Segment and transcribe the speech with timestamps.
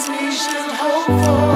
[0.00, 1.49] things we should hope for.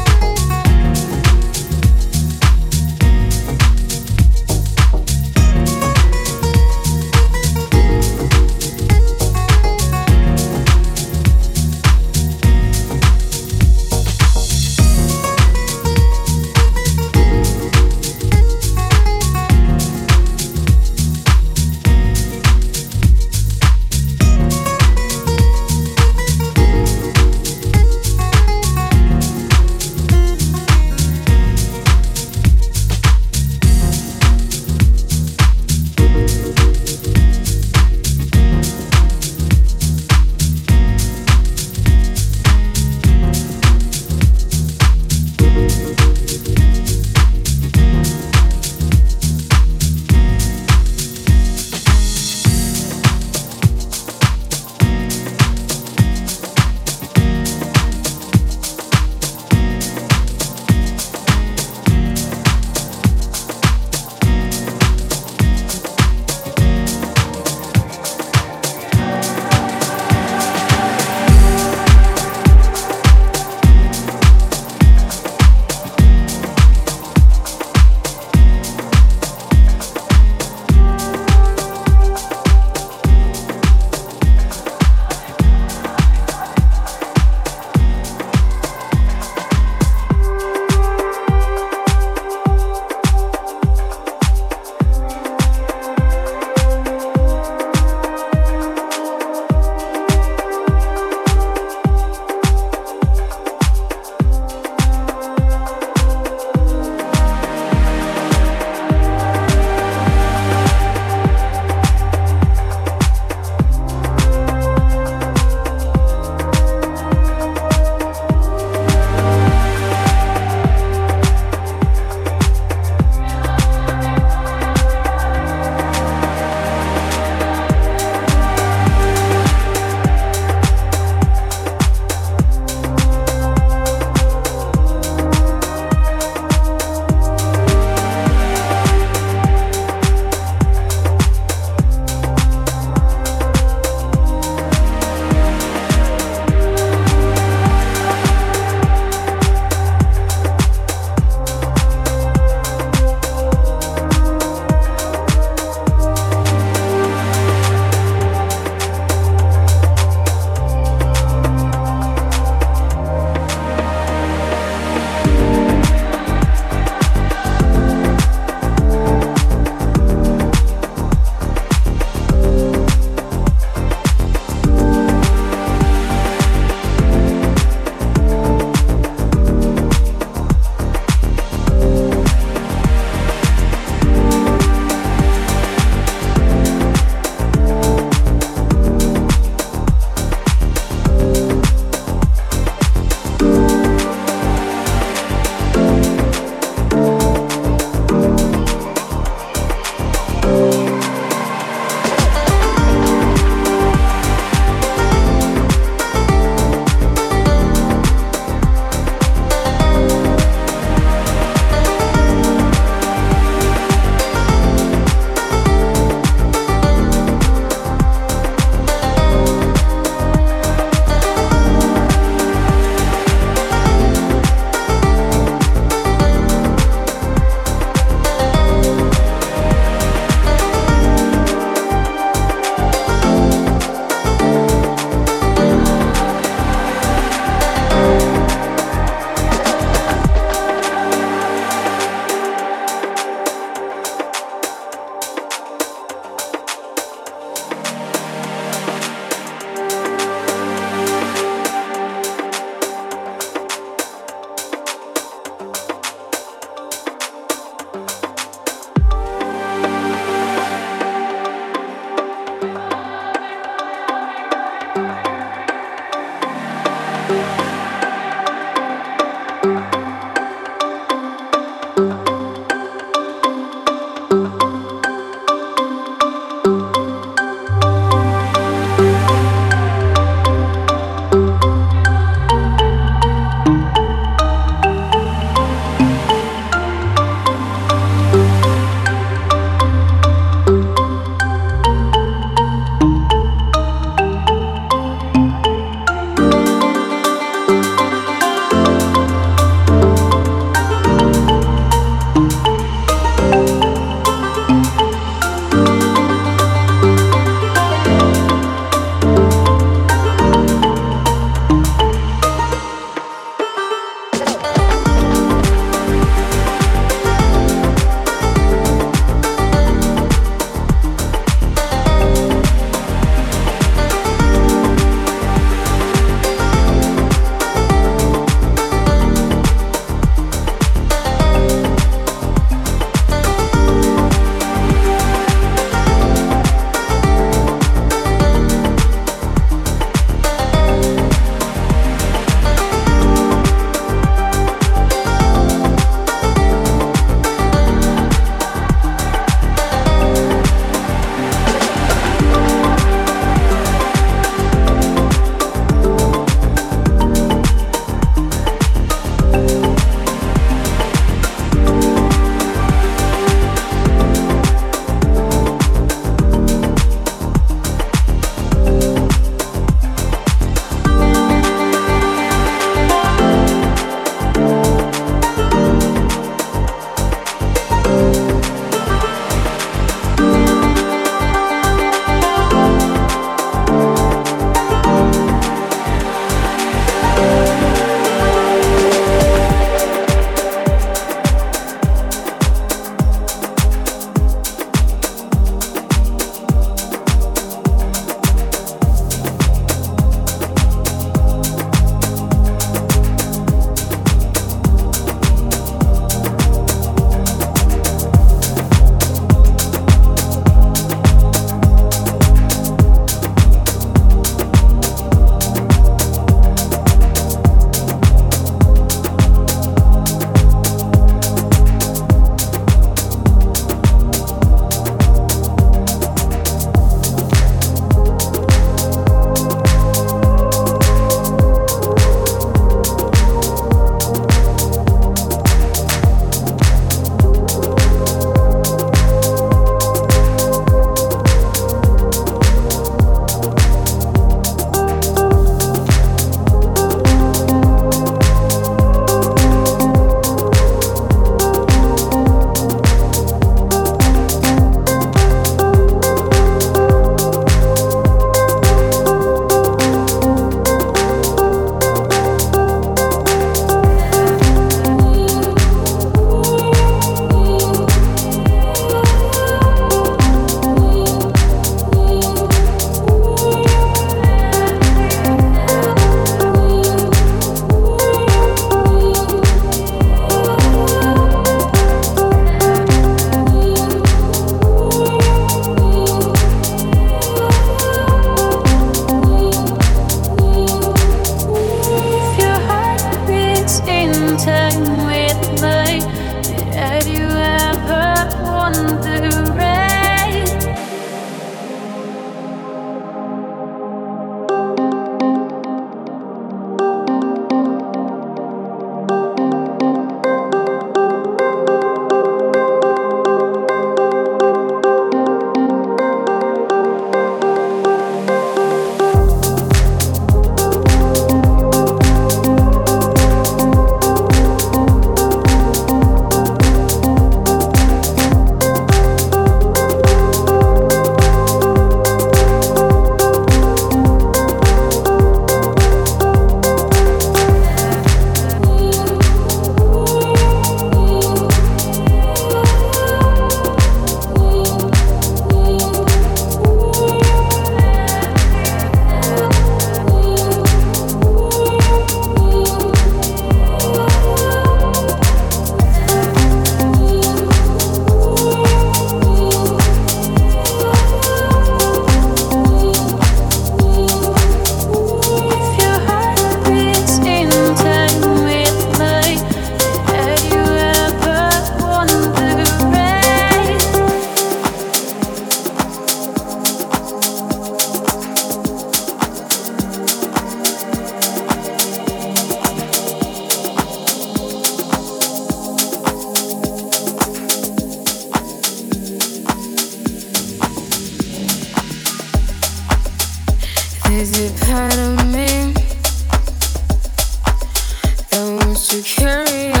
[599.09, 600.00] to carry on.